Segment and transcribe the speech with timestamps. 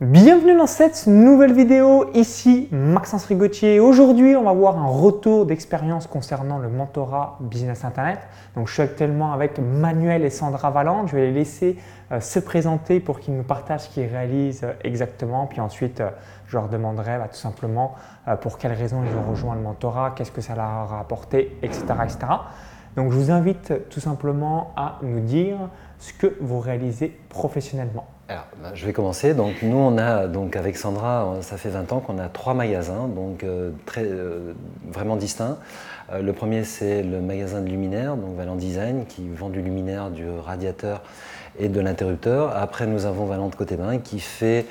[0.00, 3.80] Bienvenue dans cette nouvelle vidéo, ici Maxence Rigotier.
[3.80, 8.20] Aujourd'hui, on va voir un retour d'expérience concernant le mentorat Business Internet.
[8.54, 11.08] Donc, je suis actuellement avec Manuel et Sandra Valente.
[11.08, 11.78] Je vais les laisser
[12.12, 15.48] euh, se présenter pour qu'ils nous partagent ce qu'ils réalisent euh, exactement.
[15.48, 16.10] Puis ensuite, euh,
[16.46, 17.96] je leur demanderai bah, tout simplement
[18.40, 21.82] pour quelles raisons ils ont rejoint le mentorat, qu'est-ce que ça leur a apporté, etc.,
[22.04, 22.18] etc.
[22.94, 25.56] Donc, je vous invite tout simplement à nous dire
[25.98, 28.06] ce que vous réalisez professionnellement.
[28.30, 29.32] Alors, ben, je vais commencer.
[29.32, 33.08] Donc, nous, on a, donc, avec Sandra, ça fait 20 ans qu'on a trois magasins,
[33.08, 34.52] donc euh, euh,
[34.92, 35.56] vraiment distincts.
[36.12, 40.10] Euh, le premier, c'est le magasin de luminaires, donc Valent Design, qui vend du luminaire,
[40.10, 41.02] du radiateur
[41.58, 42.54] et de l'interrupteur.
[42.54, 44.66] Après, nous avons Valent de Côté-Bain, qui fait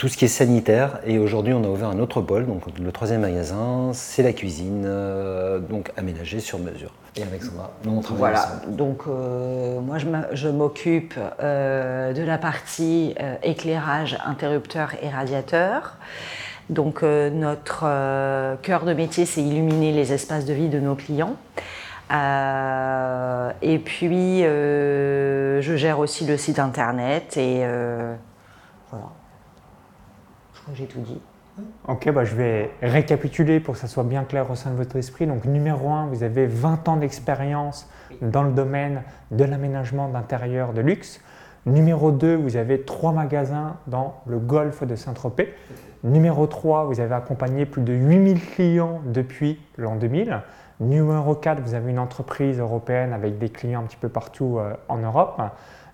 [0.00, 0.98] tout ce qui est sanitaire.
[1.04, 2.46] Et aujourd'hui, on a ouvert un autre pôle.
[2.46, 6.90] Donc, le troisième magasin, c'est la cuisine, euh, donc aménagée sur mesure.
[7.16, 8.48] Et avec Sandra, nous on travaille Voilà.
[8.66, 15.98] Donc, euh, moi, je m'occupe euh, de la partie éclairage, interrupteur et radiateur.
[16.70, 17.80] Donc, notre
[18.62, 21.36] cœur de métier, c'est illuminer les espaces de vie de nos clients.
[22.10, 27.64] et puis, je gère aussi le site internet et
[28.90, 29.19] voilà
[30.74, 31.20] j'ai tout dit.
[31.88, 34.96] Ok, bah je vais récapituler pour que ça soit bien clair au sein de votre
[34.96, 35.26] esprit.
[35.26, 37.88] Donc numéro 1, vous avez 20 ans d'expérience
[38.22, 41.20] dans le domaine de l'aménagement d'intérieur de luxe.
[41.66, 45.52] Numéro 2, vous avez trois magasins dans le golfe de Saint-Tropez.
[46.04, 50.40] Numéro 3, vous avez accompagné plus de 8000 clients depuis l'an 2000.
[50.80, 54.72] Numéro 4, vous avez une entreprise européenne avec des clients un petit peu partout euh,
[54.88, 55.38] en Europe.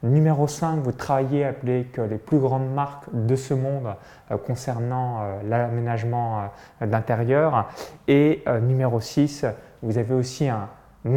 [0.02, 3.94] Numéro 5, vous travaillez avec les plus grandes marques de ce monde
[4.30, 6.50] euh, concernant euh, l'aménagement
[6.82, 7.68] euh, d'intérieur.
[8.06, 9.46] Et numéro 6,
[9.82, 10.68] vous avez aussi un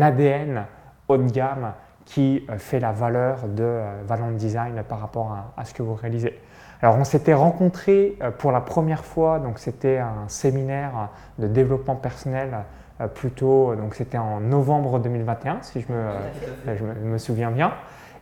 [0.01, 0.63] ADN
[1.07, 1.73] haut de gamme
[2.05, 6.39] qui fait la valeur de Valent Design par rapport à, ce que vous réalisez.
[6.81, 12.49] Alors on s'était rencontrés pour la première fois, donc c'était un séminaire de développement personnel
[13.13, 17.73] plutôt, donc c'était en novembre 2021 si je me souviens bien.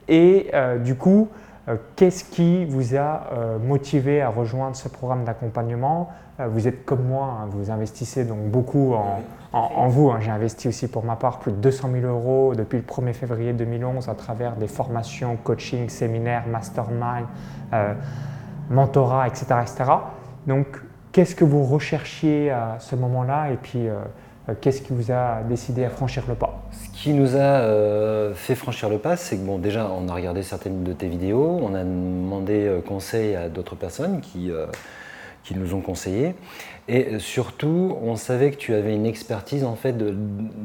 [0.08, 1.30] Et euh, du coup,
[1.68, 6.10] euh, qu'est-ce qui vous a euh, motivé à rejoindre ce programme d'accompagnement?
[6.40, 8.94] Vous êtes comme moi, hein, vous investissez donc beaucoup
[9.54, 10.12] en, vous.
[10.12, 10.20] Hein.
[10.22, 13.54] J'ai investi aussi pour ma part plus de 200 000 euros depuis le 1er février
[13.54, 17.26] 2011 à travers des formations, coaching, séminaires, mastermind,
[18.70, 19.92] mentorat, etc., etc.
[20.46, 20.68] Donc,
[21.12, 23.50] qu'est-ce que vous recherchiez à ce moment-là?
[23.50, 23.88] Et puis,
[24.56, 26.62] qu'est-ce qui vous a décidé à franchir le pas?
[26.72, 30.14] Ce qui nous a euh, fait franchir le pas, c'est que bon, déjà, on a
[30.14, 34.52] regardé certaines de tes vidéos, on a demandé euh, conseil à d'autres personnes qui,
[35.44, 36.36] qui nous ont conseillé.
[36.88, 39.96] Et surtout, on savait que tu avais une expertise en fait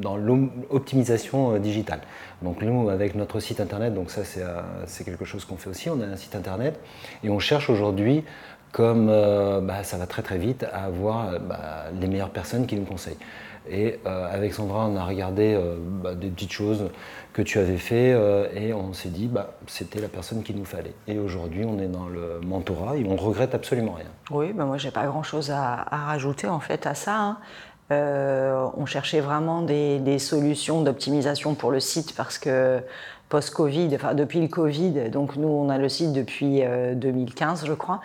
[0.01, 2.01] dans l'optimisation digitale.
[2.43, 4.23] Donc nous, avec notre site internet, donc ça
[4.87, 6.79] c'est quelque chose qu'on fait aussi, on a un site internet
[7.25, 8.23] et on cherche aujourd'hui,
[8.71, 12.85] comme bah, ça va très très vite, à avoir bah, les meilleures personnes qui nous
[12.85, 13.19] conseillent.
[13.69, 16.91] Et euh, avec Sandra, on a regardé euh, bah, des petites choses
[17.33, 20.65] que tu avais fait euh, et on s'est dit bah c'était la personne qu'il nous
[20.65, 20.95] fallait.
[21.07, 24.07] Et aujourd'hui, on est dans le mentorat et on regrette absolument rien.
[24.31, 27.17] Oui, bah moi j'ai pas grand chose à, rajouter en fait à ça.
[27.17, 27.39] Hein.
[28.77, 32.81] on cherchait vraiment des, des solutions d'optimisation pour le site parce que
[33.29, 36.63] post-Covid, enfin depuis le Covid, donc nous on a le site depuis
[36.97, 38.01] 2015 je crois.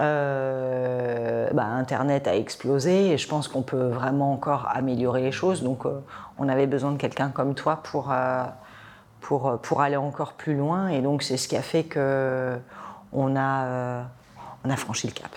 [0.00, 5.62] Euh, bah, Internet a explosé et je pense qu'on peut vraiment encore améliorer les choses.
[5.62, 6.00] Donc, euh,
[6.38, 8.44] on avait besoin de quelqu'un comme toi pour, euh,
[9.20, 10.88] pour, pour aller encore plus loin.
[10.88, 14.04] Et donc, c'est ce qui a fait qu'on a,
[14.64, 15.30] on a franchi le cap.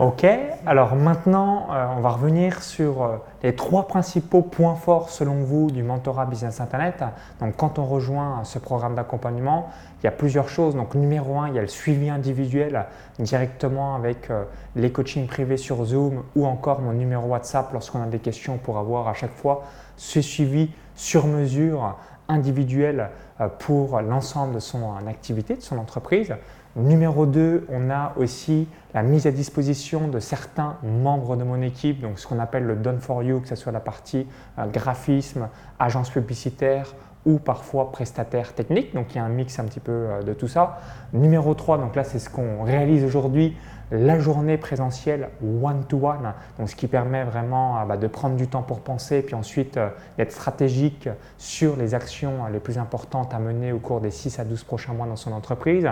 [0.00, 0.26] Ok,
[0.64, 5.70] alors maintenant, euh, on va revenir sur euh, les trois principaux points forts selon vous
[5.70, 7.04] du mentorat Business Internet.
[7.38, 9.68] Donc quand on rejoint ce programme d'accompagnement,
[10.00, 10.74] il y a plusieurs choses.
[10.74, 12.86] Donc numéro un, il y a le suivi individuel
[13.18, 14.44] directement avec euh,
[14.74, 18.78] les coachings privés sur Zoom ou encore mon numéro WhatsApp lorsqu'on a des questions pour
[18.78, 19.64] avoir à chaque fois
[19.98, 21.94] ce suivi sur mesure
[22.30, 23.10] individuel
[23.58, 26.34] pour l'ensemble de son activité, de son entreprise.
[26.76, 32.00] Numéro 2, on a aussi la mise à disposition de certains membres de mon équipe,
[32.00, 35.48] donc ce qu'on appelle le Done for You, que ce soit la partie euh, graphisme,
[35.80, 36.94] agence publicitaire
[37.26, 38.94] ou parfois prestataire technique.
[38.94, 40.78] Donc il y a un mix un petit peu euh, de tout ça.
[41.12, 43.56] Numéro 3, donc là c'est ce qu'on réalise aujourd'hui,
[43.90, 48.62] la journée présentielle one-to-one, donc ce qui permet vraiment euh, bah, de prendre du temps
[48.62, 49.78] pour penser, puis ensuite
[50.16, 51.08] d'être stratégique
[51.38, 54.92] sur les actions les plus importantes à mener au cours des 6 à 12 prochains
[54.92, 55.88] mois dans son entreprise.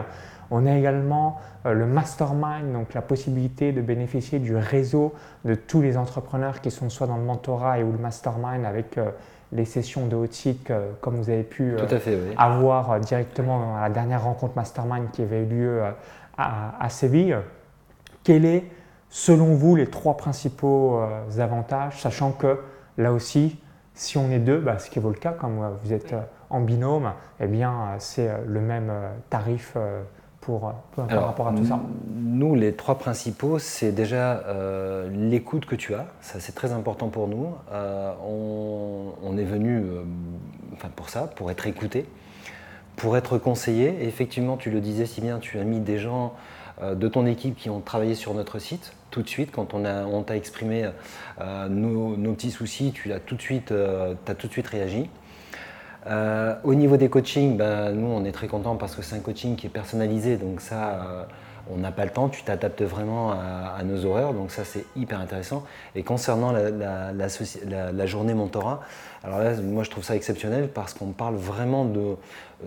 [0.51, 5.13] On a également euh, le mastermind, donc la possibilité de bénéficier du réseau
[5.45, 8.99] de tous les entrepreneurs qui sont soit dans le mentorat et ou le mastermind avec
[8.99, 9.11] euh,
[9.53, 14.25] les sessions de haut site comme vous avez pu euh, avoir directement à la dernière
[14.25, 15.83] rencontre mastermind qui avait eu lieu
[16.37, 17.37] à, Séville.
[18.29, 18.65] Quel est,
[19.09, 22.61] selon vous, les trois principaux euh, avantages, sachant que
[22.99, 23.57] là aussi,
[23.95, 26.15] si on est deux, bah, ce qui est votre cas, comme vous êtes
[26.51, 28.93] en binôme, eh bien, c'est le même
[29.31, 29.79] tarif
[30.43, 31.81] pour, par rapport à tout ça
[32.17, 34.45] Nous, les trois principaux, c'est déjà
[35.11, 37.49] l'écoute que tu as, ça c'est très important pour nous.
[37.73, 39.85] on, est venu
[40.75, 42.07] enfin, pour ça, pour être écouté
[42.99, 44.07] pour être conseillé.
[44.07, 47.57] effectivement, tu le disais si bien, tu as mis des gens euh, de ton équipe
[47.57, 49.51] qui ont travaillé sur notre site tout de suite.
[49.51, 50.89] Quand on, on t'a exprimé
[51.41, 55.09] euh, nos, petits soucis, tu as tout de suite, euh, as tout de suite réagi.
[56.65, 59.57] Au niveau des coachings, ben, nous on est très contents parce que c'est un coaching
[59.57, 61.27] qui est personnalisé, donc ça
[61.71, 65.21] on n'a pas le temps, tu t'adaptes vraiment à, nos horaires, donc ça c'est hyper
[65.21, 65.65] intéressant.
[65.95, 68.81] Et concernant la, journée mentorat,
[69.23, 72.15] alors là moi je trouve ça exceptionnel parce qu'on parle vraiment de euh,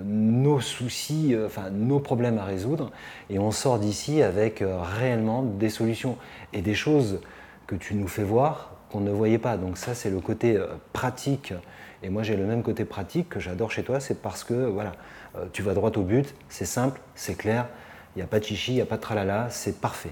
[0.03, 2.91] nos soucis, euh, enfin nos problèmes à résoudre,
[3.29, 6.17] et on sort d'ici avec euh, réellement des solutions
[6.53, 7.21] et des choses
[7.67, 9.57] que tu nous fais voir qu'on ne voyait pas.
[9.57, 10.59] Donc ça c'est le côté
[10.93, 11.53] pratique.
[12.03, 14.93] Et moi j'ai le même côté pratique que j'adore chez toi, c'est parce que voilà,
[15.53, 17.67] tu vas droit au but, c'est simple, c'est clair,
[18.15, 20.11] il n'y a pas de chichi, il n'y a pas de tralala, c'est parfait.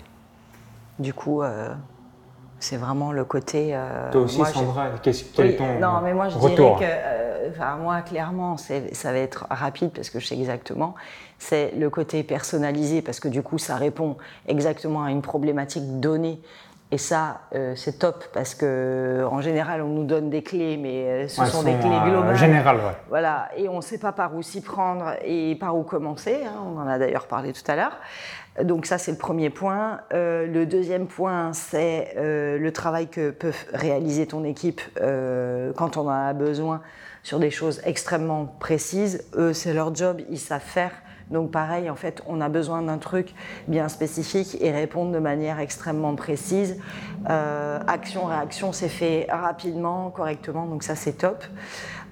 [0.99, 1.69] Du coup, euh,
[2.59, 3.71] c'est vraiment le côté.
[3.73, 7.77] Euh, Toi aussi, Sandra, qu'est-ce quel est ton Non, mais moi, je dirais que, euh,
[7.77, 10.95] moi, clairement, ça va être rapide parce que je sais exactement.
[11.37, 16.41] C'est le côté personnalisé parce que du coup, ça répond exactement à une problématique donnée
[16.91, 21.25] et ça, euh, c'est top parce que en général, on nous donne des clés, mais
[21.25, 22.35] euh, ce sont des clés euh, globales.
[22.35, 26.39] générales, Voilà, et on ne sait pas par où s'y prendre et par où commencer.
[26.43, 26.55] Hein.
[26.65, 27.95] on en a d'ailleurs parlé tout à l'heure.
[28.63, 29.99] Donc ça, c'est le premier point.
[30.11, 36.33] le deuxième point, c'est le travail que peut réaliser ton équipe quand on en a
[36.33, 36.81] besoin
[37.23, 39.23] sur des choses extrêmement précises.
[39.35, 40.91] Eux, c'est leur job, ils savent faire.
[41.31, 43.33] Donc pareil, en fait, on a besoin d'un truc
[43.67, 46.79] bien spécifique et répondre de manière extrêmement précise.
[47.29, 51.43] Euh, action, réaction, c'est fait rapidement, correctement, donc ça c'est top.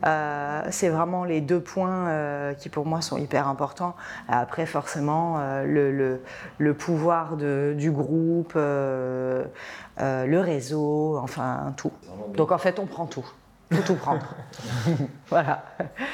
[0.05, 3.95] Euh, c'est vraiment les deux points euh, qui pour moi sont hyper importants.
[4.27, 6.19] Après, forcément, le,
[6.77, 9.47] pouvoir du groupe, le
[10.39, 11.91] réseau, enfin tout.
[12.35, 13.25] Donc en fait, on prend tout
[13.71, 14.25] faut tout prendre.
[15.29, 15.63] voilà.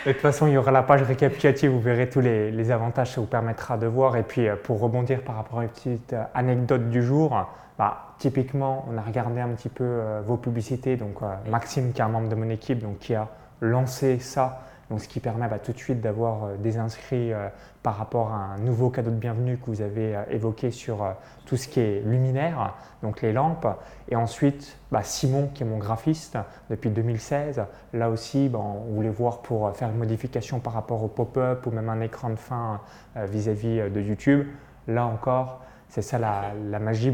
[0.06, 3.22] De toute façon, il y aura la page récapitulative, vous verrez tous les, avantages, ça
[3.22, 4.18] vous permettra de voir.
[4.18, 7.38] Et puis, euh, pour rebondir par rapport à une petite euh, anecdote du jour,
[7.78, 10.98] bah, typiquement, on a regardé un petit peu euh, vos publicités.
[10.98, 11.18] Donc,
[11.50, 13.28] Maxime, qui est un membre de mon équipe, donc, qui a
[13.62, 14.62] lancé ça
[14.94, 17.48] donc, ce qui permet bah, tout de suite d'avoir euh, des inscrits euh,
[17.82, 21.16] par rapport à un nouveau cadeau de bienvenue que vous avez euh, évoqué sur
[21.48, 23.66] tout ce qui est luminaire, donc les lampes.
[24.10, 26.38] Et ensuite, bah, Simon, qui est mon graphiste
[26.70, 27.64] depuis 2016,
[27.94, 31.72] là aussi, bah, on voulait voir pour faire une modification par rapport au pop-up ou
[31.72, 32.80] même un écran de fin
[33.16, 34.46] vis-à-vis de YouTube.
[34.88, 37.12] Là encore, c'est ça la, magie,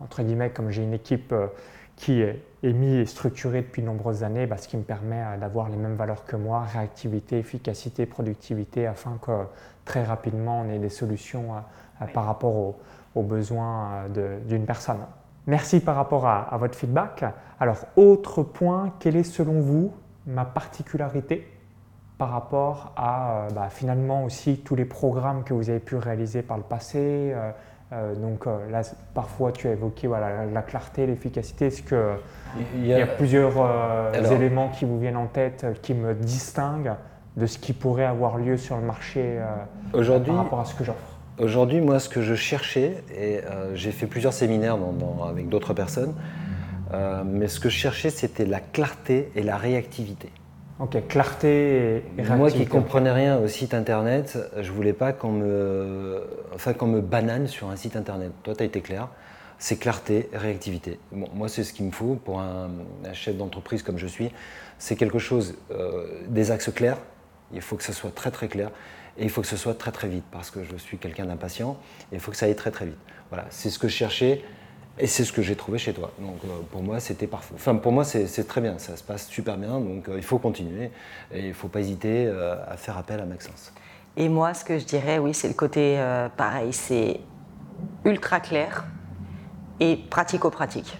[0.00, 1.32] entre guillemets, comme j'ai une équipe
[2.00, 5.36] qui est mis et structuré depuis de nombreuses années, bah, ce qui me permet euh,
[5.36, 9.32] d'avoir les mêmes valeurs que moi, réactivité, efficacité, productivité, afin que
[9.84, 11.58] très rapidement on ait des solutions euh,
[12.02, 12.74] euh, par rapport
[13.14, 14.06] aux, besoins
[14.46, 15.00] d'une personne.
[15.46, 17.24] Merci par rapport à, votre feedback.
[17.58, 19.92] Alors, autre point, quelle est selon vous
[20.26, 21.46] ma particularité
[22.20, 26.56] par rapport à bah, finalement aussi tous les programmes que vous avez pu réaliser par
[26.58, 27.50] le passé euh,
[27.92, 28.82] donc euh, là,
[29.14, 31.66] parfois, tu as évoqué voilà, la, clarté, l'efficacité.
[31.66, 36.94] Est-ce qu'il y, a plusieurs euh, éléments qui vous viennent en tête qui me distinguent
[37.36, 39.38] de ce qui pourrait avoir lieu sur le marché
[39.92, 40.98] par rapport à ce que j'offre
[41.38, 43.40] Aujourd'hui, moi, ce que je cherchais, et
[43.74, 44.76] j'ai fait plusieurs séminaires
[45.28, 46.12] avec d'autres personnes,
[47.24, 50.30] mais ce que je cherchais, c'était la clarté et la réactivité.
[50.80, 56.22] Ok, clarté et, Moi qui comprenais rien au site internet, je voulais pas qu'on me,
[56.54, 58.32] enfin, qu'on me banane sur un site internet.
[58.42, 59.08] Toi, tu as été clair.
[59.58, 60.98] C'est clarté, réactivité.
[61.12, 62.70] moi, c'est ce qu'il me faut pour un,
[63.12, 64.30] chef d'entreprise comme je suis.
[64.78, 66.96] C'est quelque chose, euh, des axes clairs.
[67.52, 68.70] Il faut que ce soit très très clair
[69.18, 71.76] et il faut que ce soit très très vite parce que je suis quelqu'un d'impatient
[72.10, 72.98] et il faut que ça aille très très vite.
[73.28, 74.42] Voilà, c'est ce que je cherchais.
[74.98, 76.12] Et c'est ce que j'ai trouvé chez toi.
[76.18, 77.54] Donc euh, pour moi, c'était parfait.
[77.54, 78.78] Enfin, pour moi, c'est très bien.
[78.78, 79.80] Ça se passe super bien.
[79.80, 80.90] Donc euh, il faut continuer.
[81.32, 83.72] Et il ne faut pas hésiter euh, à faire appel à Maxence.
[84.16, 86.02] Et moi, ce que je dirais, oui, c'est le côté
[86.36, 86.72] pareil.
[86.72, 87.20] C'est
[88.04, 88.84] ultra clair
[89.78, 90.98] et pratico-pratique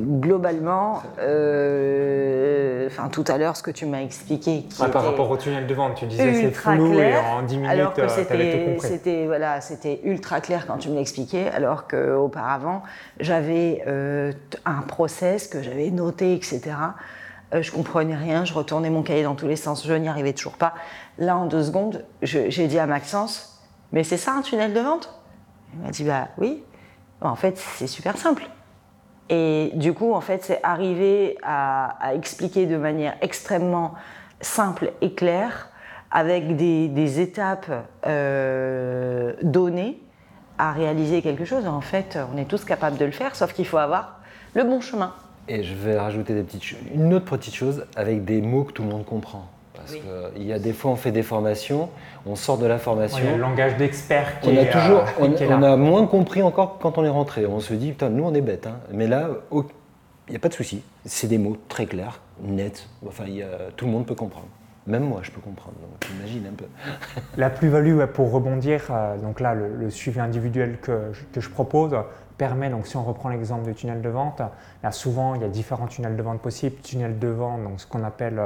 [0.00, 4.62] globalement, euh, enfin tout à l'heure, ce que tu m'as expliqué.
[4.62, 7.70] Qui par rapport au tunnel de vente, tu disais c'est flou et en 10 minutes,
[7.70, 12.82] alors que euh, c'était, voilà, c'était ultra clair quand tu me l'expliquais, alors qu'auparavant,
[13.20, 14.32] j'avais euh,
[14.64, 16.76] un process que j'avais noté, etc.
[17.52, 20.56] je comprenais rien, je retournais mon cahier dans tous les sens, je n'y arrivais toujours
[20.56, 20.74] pas.
[21.18, 23.62] Là, en deux secondes, j'ai dit à Maxence,
[23.92, 25.12] mais c'est ça un tunnel de vente?
[25.74, 26.62] Il m'a dit, bah oui.
[27.20, 28.46] En fait, c'est super simple.
[29.28, 33.94] Et du coup, en fait, c'est arriver à, expliquer de manière extrêmement
[34.40, 35.70] simple et claire,
[36.10, 37.70] avec des, étapes
[38.06, 40.00] euh, données,
[40.58, 41.66] à réaliser quelque chose.
[41.66, 44.20] En fait, on est tous capables de le faire, sauf qu'il faut avoir
[44.54, 45.12] le bon chemin.
[45.48, 46.44] Et je vais rajouter
[46.94, 49.48] une autre petite chose avec des mots que tout le monde comprend.
[49.76, 51.88] Parce qu'il y a des fois, on fait des formations,
[52.26, 53.18] on sort de la formation.
[53.30, 57.04] le langage d'expert qui on a toujours, euh, on, a moins compris encore quand on
[57.04, 57.46] est rentré.
[57.46, 58.66] On se dit, putain, nous on est bêtes.
[58.66, 58.78] Hein.
[58.92, 59.62] Mais là, il
[60.30, 60.82] n'y a pas de souci.
[61.04, 62.88] C'est des mots très clairs, nets.
[63.06, 63.24] Enfin,
[63.76, 64.48] tout le monde peut comprendre.
[64.86, 65.76] Même moi, je peux comprendre.
[65.80, 66.66] Donc, imagine un peu.
[67.36, 71.96] la plus-value, pour rebondir, euh, donc là, le, suivi individuel que, que je propose,
[72.38, 74.42] permet, donc si on reprend l'exemple de tunnel de vente,
[74.82, 76.76] là souvent il y a différents tunnels de vente possibles.
[76.82, 78.40] Tunnel de vente, donc ce qu'on appelle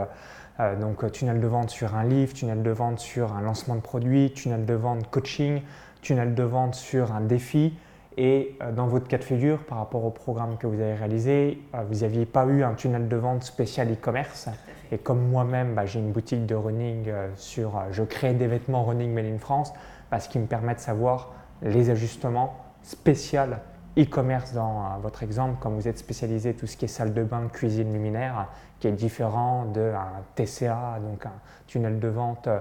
[0.60, 3.74] euh, euh, donc tunnel de vente sur un livre, tunnel de vente sur un lancement
[3.74, 5.62] de produit, tunnel de vente coaching,
[6.02, 7.74] tunnel de vente sur un défi.
[8.16, 11.62] Et euh, dans votre cas de figure, par rapport au programme que vous avez réalisé,
[11.88, 14.48] vous n'aviez pas eu un tunnel de vente spécial e-commerce.
[14.92, 19.12] Et comme moi-même, bah, j'ai une boutique de running sur, je crée des vêtements running
[19.12, 19.72] made in France,
[20.10, 23.54] bah, ce qui me permet de savoir les ajustements spéciaux
[24.02, 27.22] e-commerce dans euh, votre exemple, comme vous êtes spécialisé tout ce qui est salle de
[27.22, 31.32] bain, cuisine luminaire, qui est différent d'un TCA, donc un
[31.66, 32.58] tunnel de vente euh,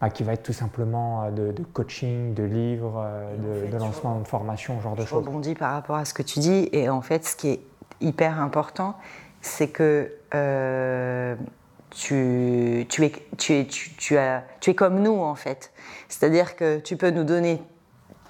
[0.00, 3.06] bah, qui va être tout simplement euh, de, coaching, de livres,
[3.38, 5.24] de, lancement de formation, genre de choses.
[5.24, 7.60] Je rebondis par rapport à ce que tu dis, et en fait, ce qui est
[8.00, 8.94] hyper important,
[9.42, 10.12] c'est que
[11.90, 15.72] tu, tu, es, tu, es, tu, as, tu es comme nous, en fait.
[16.08, 17.60] C'est-à-dire que tu peux nous donner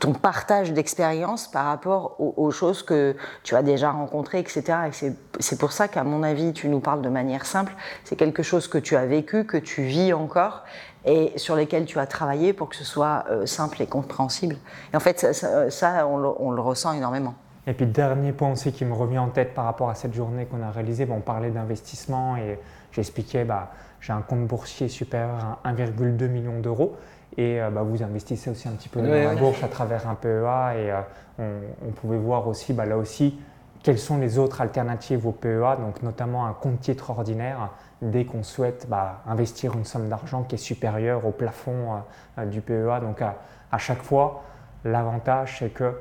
[0.01, 4.63] ton partage d'expérience par rapport aux, choses que tu as déjà rencontrées, etc.
[4.89, 7.75] Et c'est pour ça qu'à mon avis, tu nous parles de manière simple.
[8.05, 10.65] C'est quelque chose que tu as vécu, que tu vis encore
[11.05, 14.57] et sur lesquels tu as travaillé pour que ce soit euh, simple et compréhensible.
[14.93, 17.35] Et en fait, ça, on, le, ressent énormément.
[17.67, 20.47] Et puis, dernier point aussi qui me revient en tête par rapport à cette journée
[20.47, 22.59] qu'on a réalisée, on parlait d'investissement et
[22.93, 26.97] j'expliquais, bah, j'ai un compte boursier supérieur à 1,2 million d'euros.
[27.41, 30.15] Et euh, bah, vous investissez aussi un petit peu dans la bourse à travers un
[30.15, 30.93] PEA et
[31.41, 33.41] euh, on, pouvait voir aussi bah, là aussi
[33.83, 37.71] quelles sont les autres alternatives au PEA, donc notamment un compte titre ordinaire
[38.03, 42.03] dès qu'on souhaite bah, investir une somme d'argent qui est supérieure au plafond
[42.37, 43.01] euh, du PEA.
[43.01, 43.37] Donc à,
[43.73, 44.43] à chaque fois,
[44.85, 45.95] l'avantage c'est que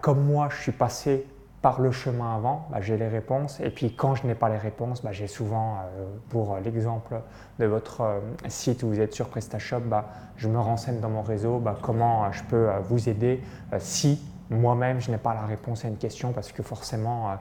[0.00, 1.26] comme moi je suis passé
[1.62, 3.60] par le chemin avant, bah, j'ai les réponses.
[3.60, 7.20] Et puis quand je n'ai pas les réponses, bah, j'ai souvent, euh, pour l'exemple
[7.58, 11.22] de votre euh, site où vous êtes sur PrestaShop, bah, je me renseigne dans mon
[11.22, 13.42] réseau comment euh, je peux vous aider
[13.78, 17.36] si moi-même je n'ai pas la réponse à une question parce que forcément,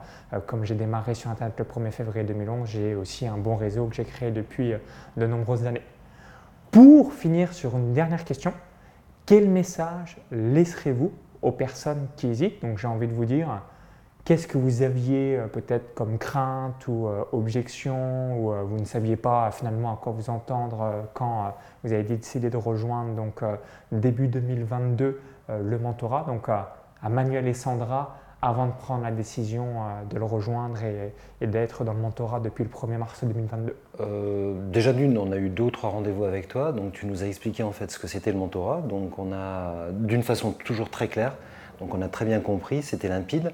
[0.48, 3.96] comme j'ai démarré sur Internet le 1er février 2011, j'ai aussi un bon réseau que
[3.96, 4.74] j'ai créé depuis
[5.16, 5.84] de nombreuses années.
[6.72, 8.54] Pour finir sur une dernière question,
[9.26, 11.12] quel message laisserez-vous
[11.44, 12.62] aux personnes qui hésitent?
[12.64, 13.62] Donc j'ai envie de vous dire,
[14.26, 18.86] Qu'est-ce que vous aviez euh, peut-être comme crainte ou euh, objection ou euh, vous ne
[18.86, 21.54] saviez pas finalement à quoi vous entendre quand
[21.84, 23.44] vous avez décidé de rejoindre donc
[23.92, 26.26] début 2022 le mentorat?
[26.28, 26.74] Donc à
[27.08, 29.66] Manuel et Sandra avant de prendre la décision
[30.10, 31.14] de le rejoindre et,
[31.46, 33.76] d'être dans le mentorat depuis le 1er mars 2022
[34.72, 37.72] Déjà d'une, on a eu d'autres rendez-vous avec toi, donc tu nous as expliqué en
[37.72, 41.36] fait ce que c'était le mentorat, donc on a d'une façon toujours très claire,
[41.80, 43.52] donc on a très bien compris, c'était limpide.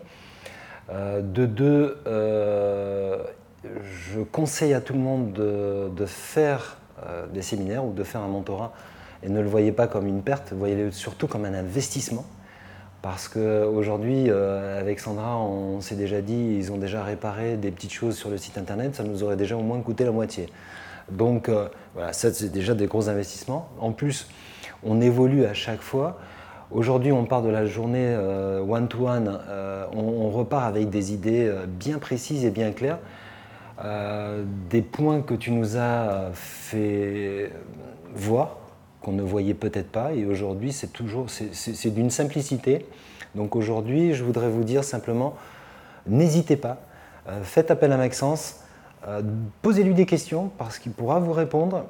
[0.90, 3.24] Euh, de deux, euh,
[3.64, 8.28] je conseille à tout le monde de, faire euh, des séminaires ou de faire un
[8.28, 8.74] mentorat
[9.24, 12.26] et ne le voyez pas comme une perte, voyez-le surtout comme un investissement.
[13.02, 18.16] Parce qu'aujourd'hui, avec Sandra, on s'est déjà dit, ils ont déjà réparé des petites choses
[18.16, 20.50] sur le site internet, ça nous aurait déjà au moins coûté la moitié.
[21.10, 21.50] Donc
[21.96, 23.70] voilà, ça c'est déjà des gros investissements.
[23.80, 24.28] En plus,
[24.84, 26.20] on évolue à chaque fois.
[26.72, 29.61] Aujourd'hui, on part de la journée one-to-one, euh, euh,
[29.94, 33.00] on, repart avec des idées euh, bien précises et bien claires.
[34.70, 37.52] des points que tu nous as fait
[38.14, 38.58] voir,
[39.02, 42.86] qu'on ne voyait peut-être pas, et aujourd'hui, c'est toujours, c'est d'une simplicité.
[43.34, 45.36] Donc aujourd'hui, je voudrais vous dire simplement,
[46.06, 46.78] n'hésitez pas,
[47.42, 48.60] faites appel à Maxence,
[49.64, 51.86] posez-lui des questions parce qu'il pourra vous répondre,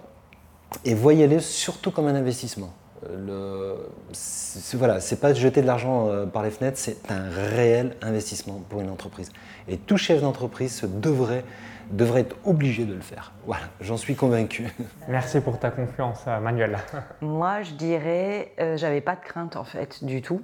[0.85, 2.71] et voyez-les surtout comme un investissement
[3.09, 3.75] le,
[4.75, 8.81] voilà, c'est pas jeter de l'argent euh, par les fenêtres, c'est un réel investissement pour
[8.81, 9.31] une entreprise.
[9.67, 11.43] Et tout chef d'entreprise devrait,
[11.91, 13.33] devrait être obligé de le faire.
[13.45, 14.67] Voilà, j'en suis convaincu.
[15.07, 16.77] Merci pour ta confiance, euh, Manuel.
[17.21, 20.41] Moi, je dirais, euh, j'avais pas de crainte en fait du tout.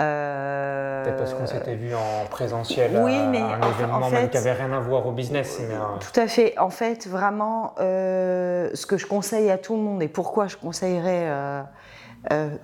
[0.00, 1.04] Euh...
[1.04, 4.72] Peut-être parce qu'on s'était vu en présentiel oui, mais un événement même qui n'avait rien
[4.72, 5.58] à voir au business.
[5.60, 6.58] Euh, tout à fait.
[6.58, 10.56] En fait, vraiment, euh, ce que je conseille à tout le monde et pourquoi je
[10.56, 11.28] conseillerais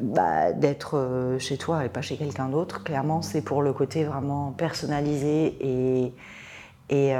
[0.00, 2.82] bah, d'être chez toi et pas chez quelqu'un d'autre.
[2.82, 6.14] Clairement, c'est pour le côté vraiment personnalisé et,
[6.90, 7.14] et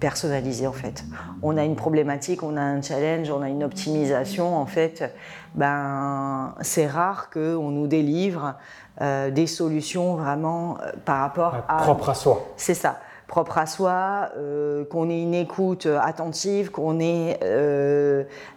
[0.00, 1.04] personnalisé en fait.
[1.42, 5.14] On a une problématique, on a un challenge, on a une optimisation en fait.
[5.54, 8.54] Ben, c'est rare qu'on nous délivre
[9.00, 11.82] euh, des solutions vraiment euh, par rapport à...
[11.82, 12.46] Propre à soi.
[12.56, 17.38] C'est ça propre à soi, euh, qu'on ait une écoute attentive, qu'on ait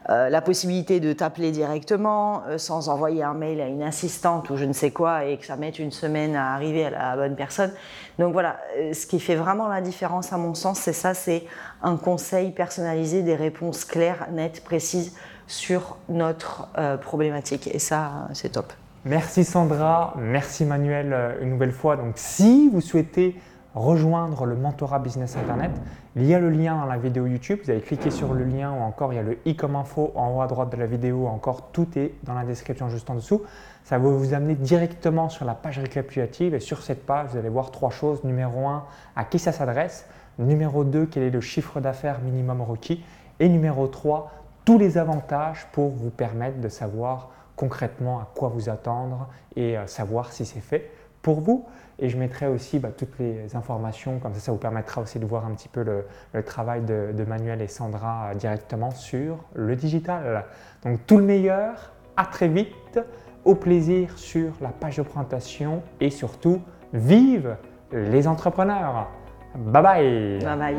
[0.10, 4.74] la possibilité de t'appeler directement sans envoyer un mail à une assistante ou je ne
[4.74, 7.72] sais quoi et que ça mette une semaine à arriver à la bonne personne.
[8.20, 8.58] Donc voilà,
[8.92, 11.44] ce qui fait vraiment la différence à mon sens, c'est ça, c'est
[11.82, 15.16] un conseil personnalisé, des réponses claires, nettes, précises
[15.48, 16.68] sur notre
[17.02, 17.70] problématique.
[17.74, 18.74] Et ça, c'est top.
[19.06, 21.98] Merci Sandra, merci Manuel euh, une nouvelle fois.
[21.98, 23.36] Donc si vous souhaitez
[23.76, 25.72] rejoindre le mentorat business internet,
[26.16, 28.72] il y a le lien dans la vidéo YouTube, vous avez cliqué sur le lien
[28.72, 30.86] ou encore il y a le i comme info en haut à droite de la
[30.86, 33.42] vidéo, encore tout est dans la description juste en dessous.
[33.84, 37.50] Ça va vous amener directement sur la page récapitulative et sur cette page, vous allez
[37.50, 38.24] voir trois choses.
[38.24, 38.84] Numéro 1,
[39.16, 40.08] à qui ça s'adresse.
[40.40, 43.04] Numéro 2, quel est le chiffre d'affaires minimum requis.
[43.40, 44.32] Et numéro 3,
[44.64, 49.86] tous les avantages pour vous permettre de savoir concrètement à quoi vous attendre et euh,
[49.88, 50.90] savoir si c'est fait
[51.24, 51.66] pour vous.
[51.98, 55.26] Et je mettrai aussi bah, toutes les informations, comme ça, ça vous permettra aussi de
[55.26, 60.46] voir un petit peu le, travail de, Manuel et Sandra euh, directement sur le digital.
[60.84, 63.00] Donc tout le meilleur, à très vite,
[63.46, 66.62] au plaisir sur la page de présentation et surtout,
[66.94, 67.56] vive
[67.92, 69.10] les entrepreneurs.
[69.56, 70.40] Bye bye.
[70.44, 70.76] Bye bye.